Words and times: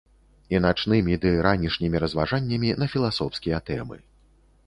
І 0.53 0.59
начнымі 0.65 1.17
ды 1.25 1.33
ранішнімі 1.47 2.01
разважаннямі 2.03 2.69
на 2.85 2.87
філасофскія 2.93 3.57
тэмы. 3.71 3.97